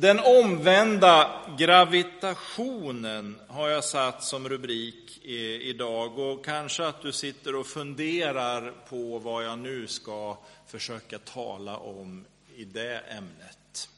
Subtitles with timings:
[0.00, 5.24] Den omvända gravitationen har jag satt som rubrik
[5.62, 11.76] idag och kanske att du sitter och funderar på vad jag nu ska försöka tala
[11.76, 12.24] om
[12.56, 13.88] i det ämnet.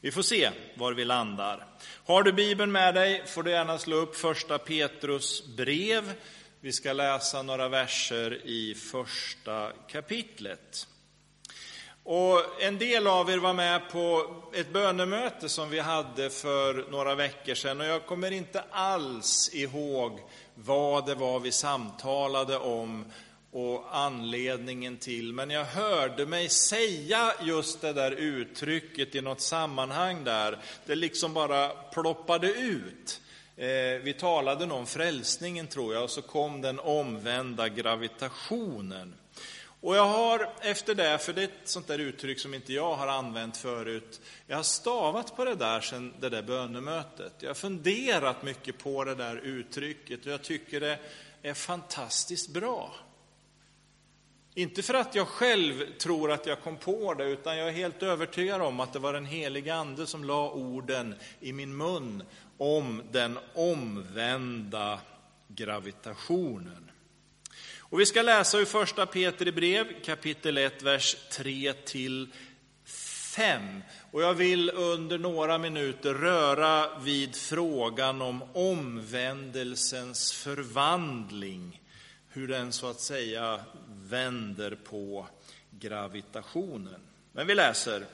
[0.00, 1.66] Vi får se var vi landar.
[2.06, 6.12] Har du Bibeln med dig får du gärna slå upp första Petrus brev.
[6.60, 10.86] Vi ska läsa några verser i första kapitlet.
[12.04, 17.14] Och en del av er var med på ett bönemöte som vi hade för några
[17.14, 20.20] veckor sedan och jag kommer inte alls ihåg
[20.54, 23.04] vad det var vi samtalade om
[23.52, 30.24] och anledningen till, men jag hörde mig säga just det där uttrycket i något sammanhang
[30.24, 30.58] där.
[30.86, 33.20] Det liksom bara ploppade ut.
[33.56, 39.14] Eh, vi talade nog om frälsningen tror jag och så kom den omvända gravitationen.
[39.80, 42.96] Och jag har efter det, för det är ett sånt där uttryck som inte jag
[42.96, 47.34] har använt förut, jag har stavat på det där sedan det där bönemötet.
[47.38, 50.98] Jag har funderat mycket på det där uttrycket och jag tycker det
[51.42, 52.94] är fantastiskt bra.
[54.54, 58.02] Inte för att jag själv tror att jag kom på det, utan jag är helt
[58.02, 62.22] övertygad om att det var den heliga Ande som la orden i min mun
[62.58, 65.00] om den omvända
[65.48, 66.90] gravitationen.
[67.90, 72.28] Och vi ska läsa ur första Peter brev, kapitel 1, vers 3 till
[72.84, 73.82] 5.
[74.10, 81.82] Och jag vill under några minuter röra vid frågan om omvändelsens förvandling.
[82.28, 85.26] Hur den så att säga vänder på
[85.70, 87.00] gravitationen.
[87.32, 88.04] Men vi läser.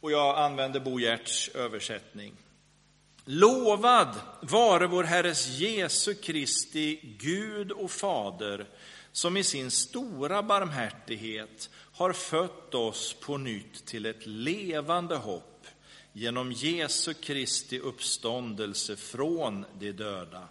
[0.00, 2.34] Och jag använder Bo Gerts översättning.
[3.32, 8.68] Lovad vare vår Herres Jesu Kristi Gud och Fader,
[9.12, 15.66] som i sin stora barmhärtighet har fött oss på nytt till ett levande hopp
[16.12, 20.48] genom Jesu Kristi uppståndelse från de döda,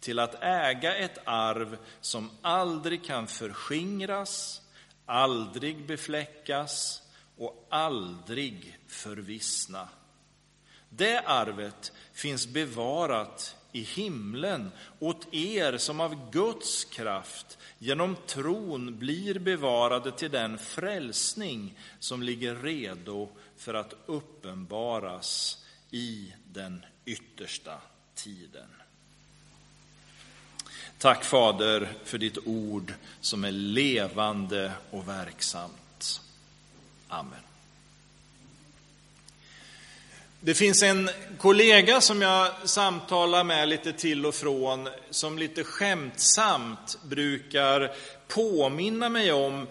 [0.00, 4.62] till att äga ett arv som aldrig kan förskingras,
[5.06, 7.02] aldrig befläckas
[7.36, 9.88] och aldrig förvissna
[10.96, 19.38] det arvet finns bevarat i himlen åt er som av Guds kraft genom tron blir
[19.38, 27.78] bevarade till den frälsning som ligger redo för att uppenbaras i den yttersta
[28.14, 28.68] tiden.
[30.98, 36.20] Tack Fader för ditt ord som är levande och verksamt.
[37.08, 37.40] Amen.
[40.40, 46.98] Det finns en kollega som jag samtalar med lite till och från som lite skämtsamt
[47.04, 47.94] brukar
[48.28, 49.66] påminna mig om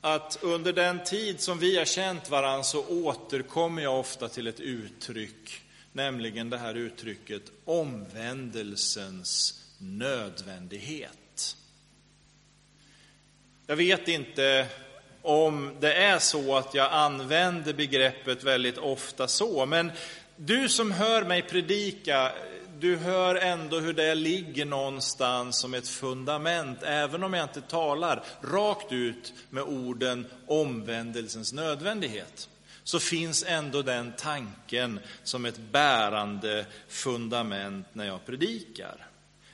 [0.00, 4.60] att under den tid som vi har känt varandra så återkommer jag ofta till ett
[4.60, 5.62] uttryck,
[5.92, 11.56] nämligen det här uttrycket omvändelsens nödvändighet.
[13.66, 14.66] Jag vet inte
[15.28, 19.66] om det är så att jag använder begreppet väldigt ofta så.
[19.66, 19.92] Men
[20.36, 22.32] du som hör mig predika,
[22.78, 28.22] du hör ändå hur det ligger någonstans som ett fundament, även om jag inte talar
[28.40, 32.48] rakt ut med orden omvändelsens nödvändighet.
[32.84, 39.06] Så finns ändå den tanken som ett bärande fundament när jag predikar.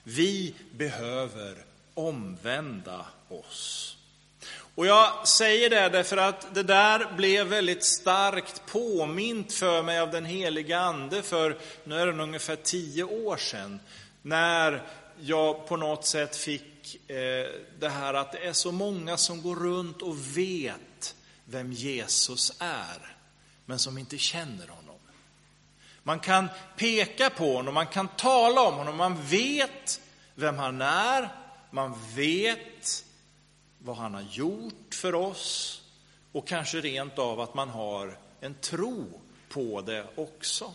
[0.05, 1.55] Vi behöver
[1.95, 3.97] omvända oss.
[4.75, 10.11] Och jag säger det därför att det där blev väldigt starkt påmint för mig av
[10.11, 13.81] den heliga Ande för, nu är det ungefär tio år sedan,
[14.23, 14.83] när
[15.21, 17.47] jag på något sätt fick eh,
[17.79, 21.15] det här att det är så många som går runt och vet
[21.45, 23.17] vem Jesus är,
[23.67, 24.99] men som inte känner honom.
[26.03, 30.01] Man kan peka på honom, man kan tala om honom, man vet
[30.35, 31.29] vem han är,
[31.71, 33.05] man vet
[33.85, 35.83] vad han har gjort för oss
[36.33, 40.75] och kanske rent av att man har en tro på det också.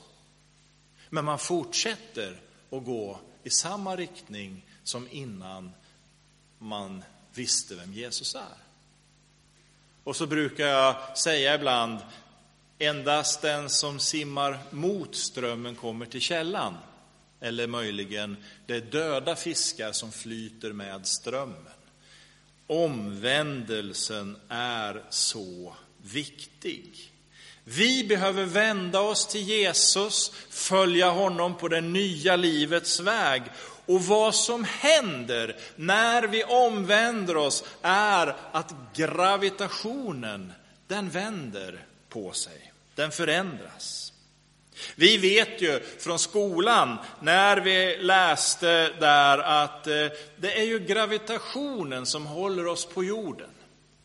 [1.09, 2.39] Men man fortsätter
[2.69, 5.71] att gå i samma riktning som innan
[6.57, 7.03] man
[7.33, 8.57] visste vem Jesus är.
[10.03, 11.99] Och så brukar jag säga ibland,
[12.79, 16.77] endast den som simmar mot strömmen kommer till källan.
[17.39, 21.78] Eller möjligen, det är döda fiskar som flyter med strömmen.
[22.69, 27.11] Omvändelsen är så viktig.
[27.63, 33.43] Vi behöver vända oss till Jesus, följa honom på det nya livets väg.
[33.85, 40.53] Och vad som händer när vi omvänder oss är att gravitationen,
[40.87, 42.73] den vänder på sig.
[42.95, 44.08] den förändras.
[44.95, 52.05] Vi vet ju från skolan, när vi läste där, att eh, det är ju gravitationen
[52.05, 53.49] som håller oss på jorden.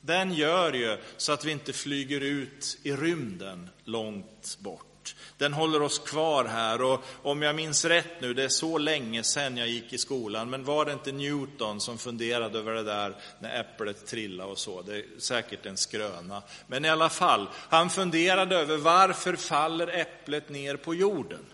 [0.01, 4.94] Den gör ju så att vi inte flyger ut i rymden långt bort.
[5.39, 9.23] Den håller oss kvar här och om jag minns rätt nu, det är så länge
[9.23, 13.17] sedan jag gick i skolan, men var det inte Newton som funderade över det där
[13.39, 14.83] när äpplet trillade och så?
[14.83, 16.43] Det är säkert en skröna.
[16.67, 21.45] Men i alla fall, han funderade över varför faller äpplet ner på jorden?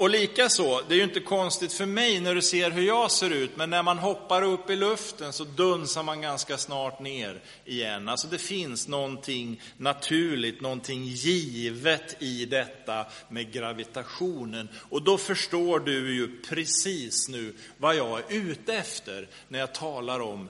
[0.00, 3.30] Och likaså, det är ju inte konstigt för mig när du ser hur jag ser
[3.30, 8.08] ut, men när man hoppar upp i luften så dunsar man ganska snart ner igen.
[8.08, 14.68] Alltså det finns någonting naturligt, någonting givet i detta med gravitationen.
[14.88, 20.20] Och då förstår du ju precis nu vad jag är ute efter när jag talar
[20.20, 20.48] om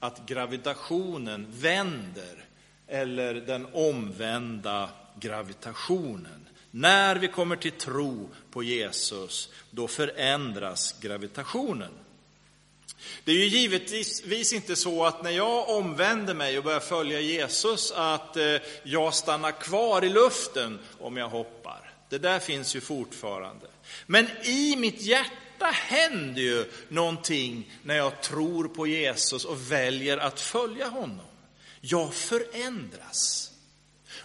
[0.00, 2.44] att gravitationen vänder,
[2.88, 4.90] eller den omvända
[5.20, 6.46] gravitationen.
[6.74, 11.92] När vi kommer till tro på Jesus, då förändras gravitationen.
[13.24, 17.92] Det är ju givetvis inte så att när jag omvänder mig och börjar följa Jesus
[17.92, 21.92] att eh, jag stannar kvar i luften om jag hoppar.
[22.08, 23.66] Det där finns ju fortfarande.
[24.06, 30.40] Men i mitt hjärta händer ju någonting när jag tror på Jesus och väljer att
[30.40, 31.26] följa honom.
[31.80, 33.51] Jag förändras.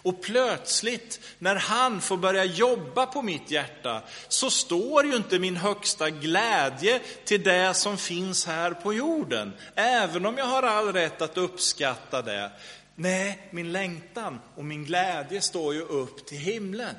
[0.08, 5.56] Och plötsligt, när han får börja jobba på mitt hjärta, så står ju inte min
[5.58, 11.22] högsta glädje till det som finns här på jorden, även om jag har all rätt
[11.22, 12.52] att uppskatta det.
[12.96, 16.96] Nej, min längtan och min glädje står ju upp till himlen.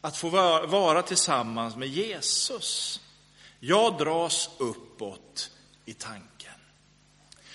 [0.00, 0.28] Att få
[0.66, 3.00] vara tillsammans med Jesus.
[3.60, 5.50] Jag dras uppåt
[5.84, 6.52] i tanken.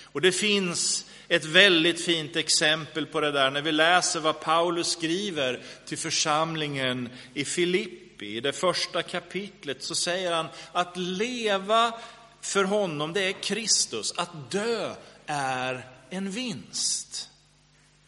[0.02, 4.90] Och det finns ett väldigt fint exempel på det där när vi läser vad Paulus
[4.90, 8.36] skriver till församlingen i Filippi.
[8.36, 11.92] I det första kapitlet så säger han att leva
[12.40, 14.12] för honom, det är Kristus.
[14.16, 14.94] Att dö
[15.26, 17.30] är en vinst.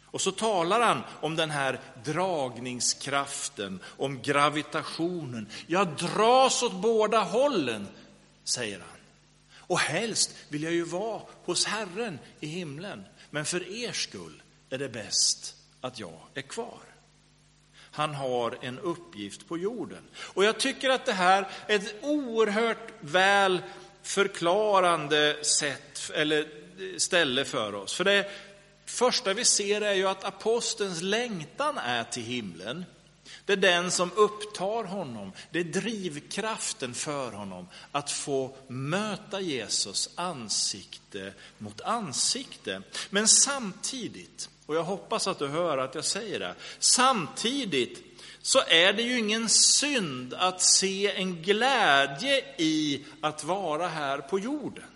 [0.05, 5.49] Och så talar han om den här dragningskraften, om gravitationen.
[5.67, 7.87] Jag dras åt båda hållen,
[8.43, 8.96] säger han.
[9.67, 13.03] Och helst vill jag ju vara hos Herren i himlen.
[13.29, 16.79] Men för er skull är det bäst att jag är kvar.
[17.91, 20.03] Han har en uppgift på jorden.
[20.17, 23.61] Och jag tycker att det här är ett oerhört väl
[24.03, 27.93] förklarande sätt, eller eh, ställe för oss.
[27.93, 28.31] För det
[28.85, 32.85] första vi ser är ju att apostelns längtan är till himlen.
[33.47, 40.09] Det är den som upptar honom, det är drivkraften för honom att få möta Jesus
[40.15, 42.81] ansikte mot ansikte.
[43.09, 48.03] Men samtidigt, och jag hoppas att du hör att jag säger det, samtidigt
[48.41, 54.39] så är det ju ingen synd att se en glädje i att vara här på
[54.39, 54.89] jorden.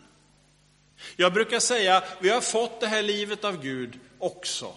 [1.16, 4.74] Jag brukar säga, vi har fått det här livet av Gud också.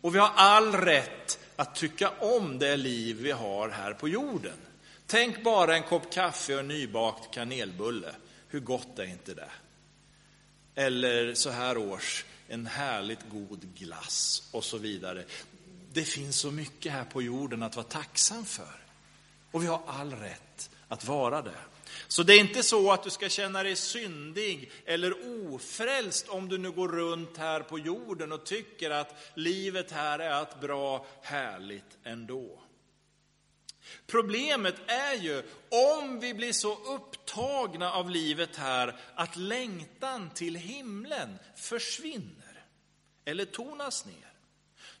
[0.00, 4.56] Och vi har all rätt att tycka om det liv vi har här på jorden.
[5.06, 8.14] Tänk bara en kopp kaffe och en nybakt kanelbulle.
[8.48, 9.50] Hur gott är inte det?
[10.74, 15.24] Eller så här års, en härligt god glass och så vidare.
[15.92, 18.84] Det finns så mycket här på jorden att vara tacksam för.
[19.50, 21.58] Och vi har all rätt att vara det.
[22.12, 25.14] Så det är inte så att du ska känna dig syndig eller
[25.52, 30.42] ofrälst om du nu går runt här på jorden och tycker att livet här är
[30.42, 32.60] ett bra, härligt ändå.
[34.06, 41.38] Problemet är ju om vi blir så upptagna av livet här att längtan till himlen
[41.56, 42.64] försvinner
[43.24, 44.32] eller tonas ner.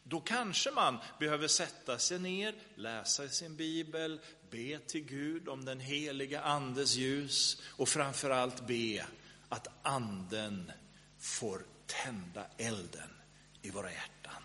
[0.02, 4.20] Då kanske man behöver sätta sig ner, läsa i sin bibel,
[4.52, 9.06] be till Gud om den heliga Andes ljus och framförallt be
[9.48, 10.72] att Anden
[11.18, 13.08] får tända elden
[13.62, 14.42] i våra hjärtan.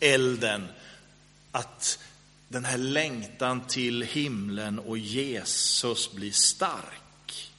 [0.00, 0.68] Elden
[1.52, 1.98] att
[2.48, 7.52] den här längtan till himlen och Jesus blir stark.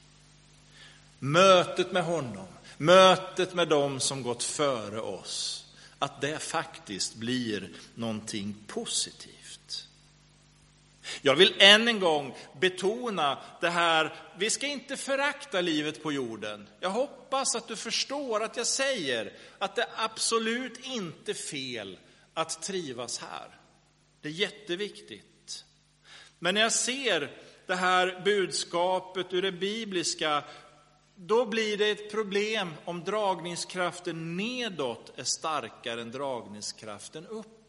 [1.18, 5.66] Mötet med honom, mötet med dem som gått före oss,
[5.98, 9.89] att det faktiskt blir någonting positivt.
[11.22, 16.68] Jag vill än en gång betona det här, vi ska inte förakta livet på jorden.
[16.80, 21.98] Jag hoppas att du förstår att jag säger att det är absolut inte fel
[22.34, 23.58] att trivas här.
[24.20, 25.64] Det är jätteviktigt.
[26.38, 27.30] Men när jag ser
[27.66, 30.44] det här budskapet ur det bibliska,
[31.14, 37.59] då blir det ett problem om dragningskraften nedåt är starkare än dragningskraften uppåt.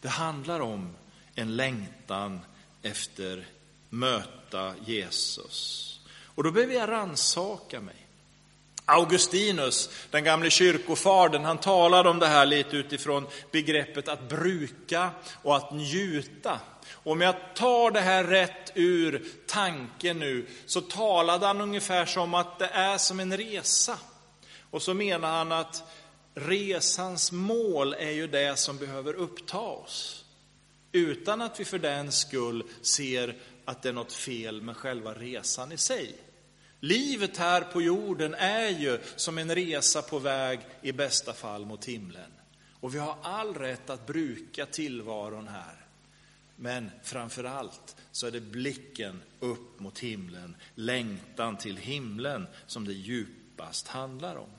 [0.00, 0.96] Det handlar om
[1.34, 2.40] en längtan
[2.82, 3.46] efter
[3.90, 5.84] möta Jesus.
[6.24, 7.94] Och då behöver jag ransaka mig.
[8.84, 15.10] Augustinus, den gamle kyrkofadern, han talade om det här lite utifrån begreppet att bruka
[15.42, 16.60] och att njuta.
[16.92, 22.34] Och Om jag tar det här rätt ur tanken nu, så talade han ungefär som
[22.34, 23.98] att det är som en resa.
[24.70, 25.82] Och så menar han att
[26.34, 30.24] resans mål är ju det som behöver uppta oss.
[30.92, 35.72] Utan att vi för den skull ser att det är något fel med själva resan
[35.72, 36.14] i sig.
[36.80, 41.84] Livet här på jorden är ju som en resa på väg i bästa fall mot
[41.84, 42.32] himlen.
[42.80, 45.86] Och vi har all rätt att bruka tillvaron här.
[46.56, 52.92] Men framför allt så är det blicken upp mot himlen, längtan till himlen som det
[52.92, 54.50] djupast handlar om.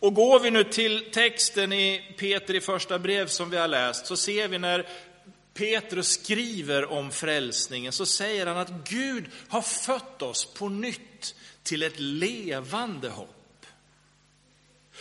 [0.00, 4.06] Och går vi nu till texten i Peter i första brev som vi har läst
[4.06, 4.88] så ser vi när
[5.54, 11.82] Petrus skriver om frälsningen så säger han att Gud har fött oss på nytt till
[11.82, 13.66] ett levande hopp.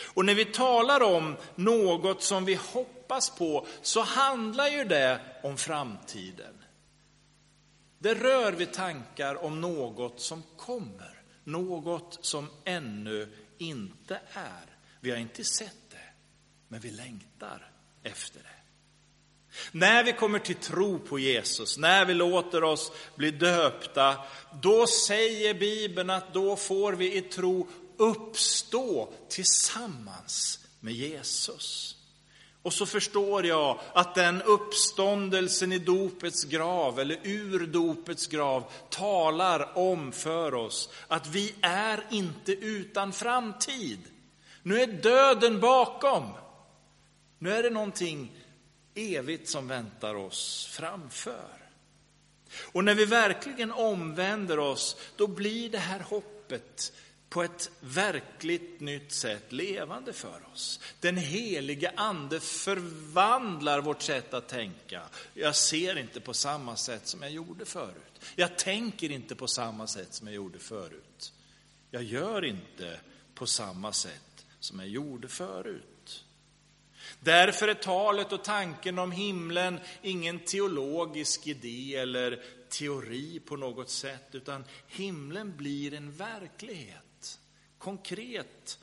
[0.04, 5.58] Och när vi talar om något som vi hoppas på så handlar ju det om
[5.58, 6.64] framtiden.
[8.00, 14.69] Det rör vid tankar om något som kommer, något som ännu inte är.
[15.00, 15.98] Vi har inte sett det,
[16.68, 17.72] men vi längtar
[18.04, 18.60] efter det.
[19.72, 24.16] När vi kommer till tro på Jesus, när vi låter oss bli döpta,
[24.62, 31.96] då säger Bibeln att då får vi i tro uppstå tillsammans med Jesus.
[32.62, 39.78] Och så förstår jag att den uppståndelsen i dopets grav, eller ur dopets grav, talar
[39.78, 44.00] om för oss att vi är inte utan framtid.
[44.70, 46.32] Nu är döden bakom.
[47.40, 48.32] Nu är det någonting
[48.96, 51.50] evigt som väntar oss framför.
[52.72, 56.94] Och när vi verkligen omvänder oss, då blir det här hoppet
[57.30, 60.80] på ett verkligt nytt sätt levande för oss.
[61.00, 65.02] Den helige ande förvandlar vårt sätt att tänka.
[65.34, 68.22] Jag ser inte på samma sätt som jag gjorde förut.
[68.36, 71.34] Jag tänker inte på samma sätt som jag gjorde förut.
[71.92, 73.00] Jag gör inte
[73.36, 74.29] på samma sätt
[74.60, 76.26] som jag gjorde förut.
[77.20, 84.28] Därför är talet och tanken om himlen ingen teologisk idé eller teori på något sätt,
[84.32, 87.40] utan himlen blir en verklighet,
[87.78, 88.80] konkret.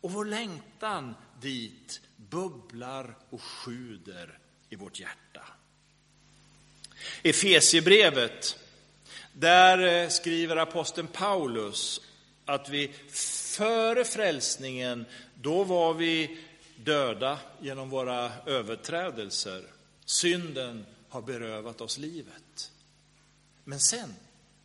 [0.00, 5.42] Och vår längtan dit bubblar och sjuder i vårt hjärta.
[7.22, 8.58] Efesiebrevet,
[9.32, 12.00] där eh, skriver aposteln Paulus
[12.44, 12.90] att vi
[13.56, 16.38] före frälsningen, då var vi
[16.76, 19.62] döda genom våra överträdelser.
[20.04, 22.72] Synden har berövat oss livet.
[23.64, 24.14] Men sen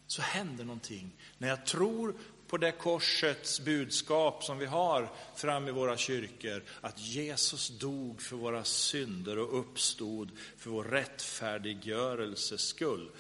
[0.07, 1.12] så händer någonting.
[1.38, 2.15] När jag tror
[2.48, 8.36] på det korsets budskap som vi har fram i våra kyrkor, att Jesus dog för
[8.36, 13.12] våra synder och uppstod för vår rättfärdiggörelses skull.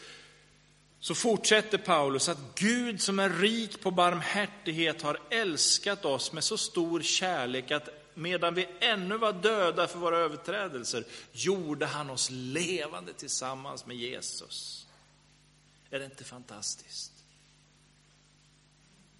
[1.01, 6.57] Så fortsätter Paulus att Gud som är rik på barmhärtighet har älskat oss med så
[6.57, 13.13] stor kärlek att medan vi ännu var döda för våra överträdelser, gjorde han oss levande
[13.13, 14.87] tillsammans med Jesus.
[15.89, 17.11] Är det inte fantastiskt?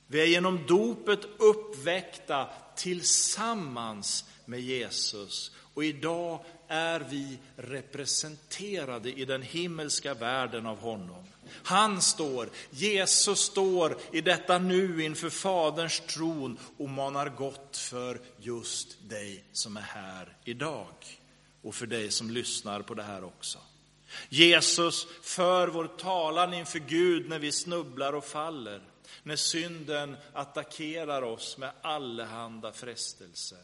[0.08, 5.52] Vi är genom dopet uppväckta tillsammans med Jesus.
[5.74, 11.24] Och idag är vi representerade i den himmelska världen av honom.
[11.64, 19.10] Han står, Jesus står i detta nu inför Faderns tron och manar gott för just
[19.10, 21.20] dig som är här idag.
[21.62, 23.60] Och för dig som lyssnar på det här också.
[24.30, 28.82] Jesus för vår talan inför Gud när vi snubblar och faller,
[29.24, 33.60] när synden attackerar oss med allehanda frestelser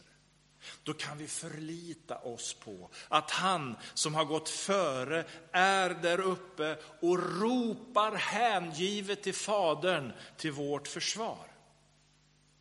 [0.82, 6.76] då kan vi förlita oss på att han som har gått före är där uppe
[7.00, 11.48] och ropar hängivet till Fadern till vårt försvar.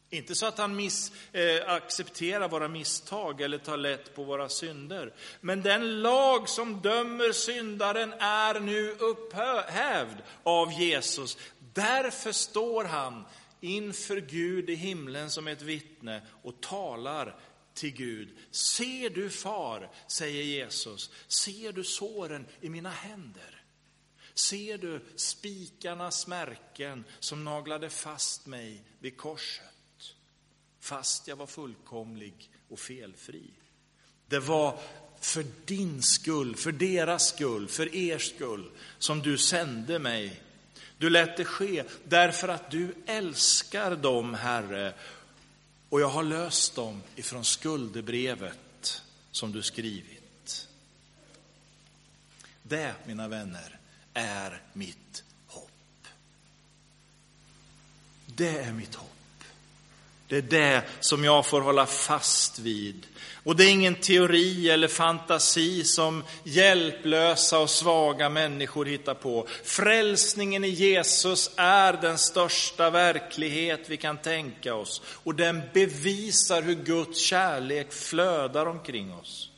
[0.10, 5.13] Inte så att han miss, eh, accepterar våra misstag eller tar lätt på våra synder.
[5.42, 11.38] Men den lag som dömer syndaren är nu upphävd av Jesus.
[11.74, 13.25] Därför står han
[13.62, 17.36] inför Gud i himlen som ett vittne och talar
[17.77, 18.29] till Gud.
[18.51, 23.63] Ser du far, säger Jesus, ser du såren i mina händer?
[24.34, 29.63] Ser du spikarnas märken som naglade fast mig vid korset?
[30.79, 33.51] Fast jag var fullkomlig och felfri.
[34.27, 34.79] Det var
[35.19, 40.41] för din skull, för deras skull, för er skull som du sände mig.
[40.98, 44.93] Du lät det ske därför att du älskar dem, Herre,
[45.89, 49.01] och jag har löst dem ifrån skuldebrevet
[49.32, 50.67] som du skrivit.
[52.63, 53.79] Det, mina vänner,
[54.13, 56.08] är mitt hopp.
[58.25, 59.17] Det är mitt hopp.
[60.27, 63.05] Det är det som jag får hålla fast vid.
[63.43, 69.48] Och det är ingen teori eller fantasi som hjälplösa och svaga människor hittar på.
[69.63, 75.01] Frälsningen i Jesus är den största verklighet vi kan tänka oss.
[75.07, 79.50] Och den bevisar hur Guds kärlek flödar omkring oss.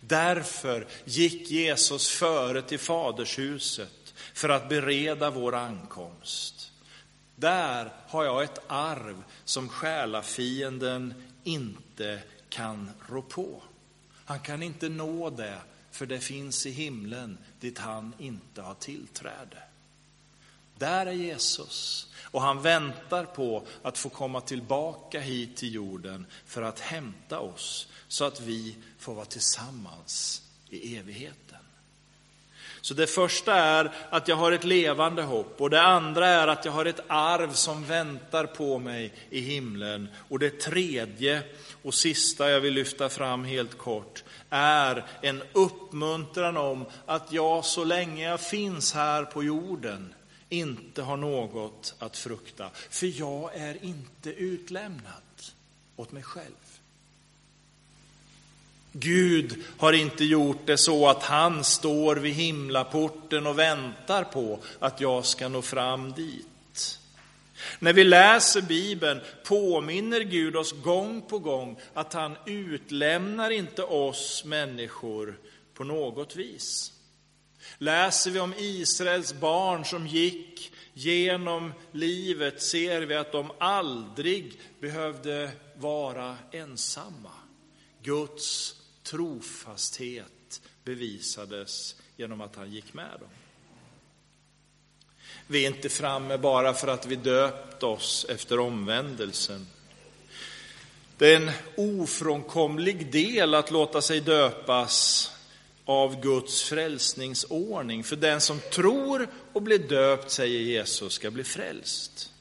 [0.00, 6.59] Därför gick Jesus före till fadershuset för att bereda vår ankomst.
[7.40, 13.62] Där har jag ett arv som själafienden inte kan rå på.
[14.24, 15.58] Han kan inte nå det,
[15.90, 19.62] för det finns i himlen dit han inte har tillträde.
[20.78, 26.62] Där är Jesus och han väntar på att få komma tillbaka hit till jorden för
[26.62, 31.58] att hämta oss så att vi får vara tillsammans i evigheten.
[32.80, 36.64] Så det första är att jag har ett levande hopp och det andra är att
[36.64, 40.08] jag har ett arv som väntar på mig i himlen.
[40.28, 41.42] Och det tredje
[41.82, 47.84] och sista jag vill lyfta fram helt kort är en uppmuntran om att jag så
[47.84, 50.14] länge jag finns här på jorden
[50.48, 52.70] inte har något att frukta.
[52.90, 55.22] För jag är inte utlämnad
[55.96, 56.59] åt mig själv.
[58.92, 65.00] Gud har inte gjort det så att han står vid himlaporten och väntar på att
[65.00, 66.98] jag ska nå fram dit.
[67.78, 74.44] När vi läser Bibeln påminner Gud oss gång på gång att han utlämnar inte oss
[74.44, 75.38] människor
[75.74, 76.92] på något vis.
[77.78, 85.50] Läser vi om Israels barn som gick genom livet ser vi att de aldrig behövde
[85.76, 87.30] vara ensamma.
[88.02, 93.28] Guds trofasthet bevisades genom att han gick med dem.
[95.46, 99.66] Vi är inte framme bara för att vi döpt oss efter omvändelsen.
[101.18, 105.30] Det är en ofrånkomlig del att låta sig döpas
[105.84, 108.04] av Guds frälsningsordning.
[108.04, 112.32] För den som tror och blir döpt, säger Jesus, ska bli frälst.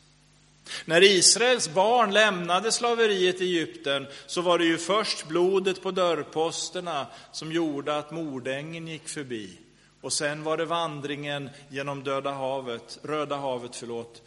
[0.85, 7.07] När Israels barn lämnade slaveriet i Egypten så var det ju först blodet på dörrposterna
[7.31, 9.57] som gjorde att mordängen gick förbi.
[10.01, 14.21] Och sen var det vandringen genom Döda havet, Röda havet förlåt,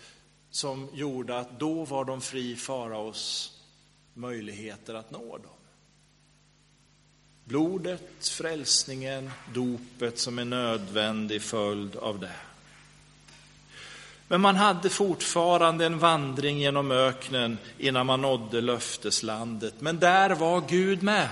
[0.50, 3.52] som gjorde att då var de fri faraos
[4.14, 5.52] möjligheter att nå dem.
[7.44, 12.36] Blodet, frälsningen, dopet som är nödvändig följd av det.
[14.32, 19.74] Men man hade fortfarande en vandring genom öknen innan man nådde löfteslandet.
[19.78, 21.28] Men där var Gud med.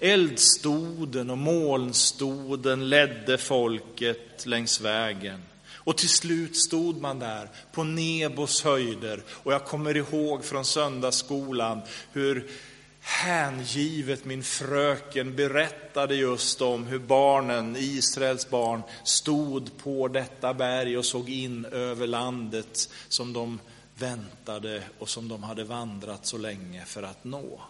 [0.00, 5.42] Eldstoden och molnstoden ledde folket längs vägen.
[5.72, 9.22] Och till slut stod man där på Nebos höjder.
[9.28, 11.80] Och jag kommer ihåg från söndagsskolan
[12.12, 12.48] hur
[13.08, 21.04] hängivet min fröken berättade just om hur barnen, Israels barn, stod på detta berg och
[21.04, 23.60] såg in över landet som de
[23.94, 27.60] väntade och som de hade vandrat så länge för att nå.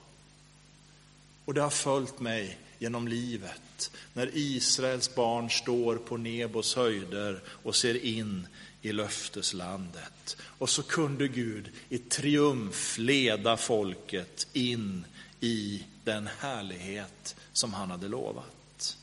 [1.45, 7.77] Och det har följt mig genom livet när Israels barn står på Nebos höjder och
[7.77, 8.47] ser in
[8.83, 10.37] i löfteslandet.
[10.41, 15.05] Och så kunde Gud i triumf leda folket in
[15.41, 18.97] i den härlighet som han hade lovat.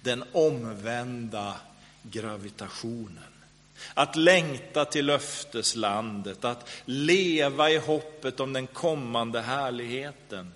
[0.00, 1.56] Den omvända
[2.02, 3.24] gravitationen.
[3.94, 10.54] Att längta till löfteslandet, att leva i hoppet om den kommande härligheten.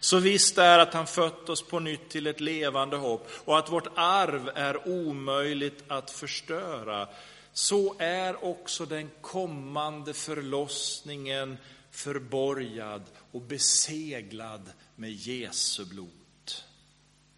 [0.00, 3.72] Så visst är att han fött oss på nytt till ett levande hopp och att
[3.72, 7.08] vårt arv är omöjligt att förstöra.
[7.52, 11.56] Så är också den kommande förlossningen
[11.94, 13.02] förborgad
[13.32, 16.10] och beseglad med Jesu blod.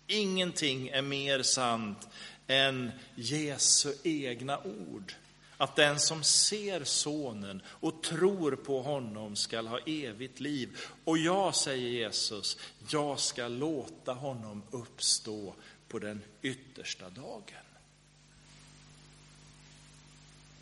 [0.06, 2.08] Ingenting är mer sant
[2.46, 5.12] än Jesu egna ord.
[5.56, 10.78] Att den som ser sonen och tror på honom skall ha evigt liv.
[11.04, 15.54] Och jag, säger Jesus, jag ska låta honom uppstå
[15.88, 17.66] på den yttersta dagen.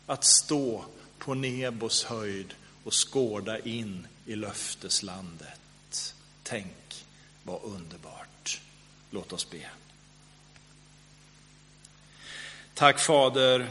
[0.05, 0.85] Att stå
[1.17, 2.53] på Nebos höjd
[2.85, 6.15] och skåda in i löfteslandet.
[6.43, 7.05] Tänk
[7.43, 8.61] Vad underbart.
[9.11, 9.69] Låt oss be.
[12.73, 13.69] Tack Fader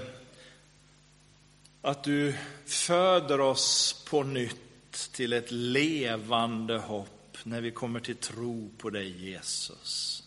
[1.82, 2.34] att du
[2.66, 9.30] föder oss på nytt till ett levande hopp när vi kommer till tro på dig
[9.30, 10.22] Jesus.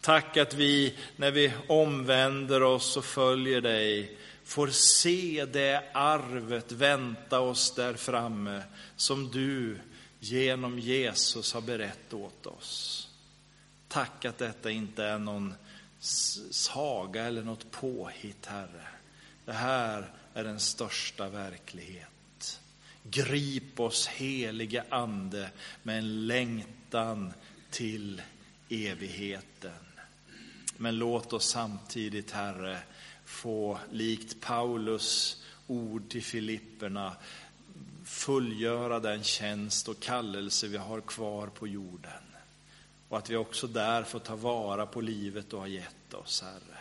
[0.00, 7.40] Tack att vi när vi omvänder oss och följer dig får se det arvet vänta
[7.40, 8.62] oss där framme
[8.96, 9.78] som du
[10.20, 13.08] genom Jesus har berättat åt oss.
[13.88, 15.54] Tack att detta inte är någon
[16.50, 18.86] saga eller något påhitt, Herre.
[19.44, 22.60] Det här är den största verklighet.
[23.02, 25.50] Grip oss, helige Ande,
[25.82, 27.32] med en längtan
[27.70, 28.22] till
[28.68, 29.84] evigheten.
[30.76, 32.78] Men låt oss samtidigt, Herre,
[33.34, 37.16] få likt Paulus ord till Filipperna
[38.04, 42.22] fullgöra den tjänst och kallelse vi har kvar på jorden.
[43.08, 46.78] Och att vi också där får ta vara på livet du har gett oss, Herre.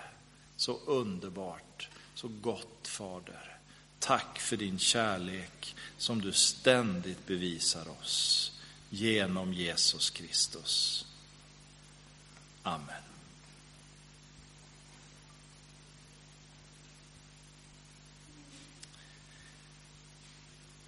[0.55, 3.57] Så underbart, så gott, Fader.
[3.99, 8.51] Tack för din kärlek som du ständigt bevisar oss
[8.89, 11.05] genom Jesus Kristus.
[12.63, 13.12] Amen.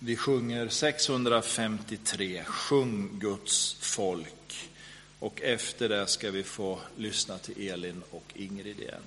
[0.06, 4.70] Vi sjunger 653, Sjung Guds folk.
[5.20, 9.02] Och efter det ska vi få lyssna till Elin och Ingrid igen.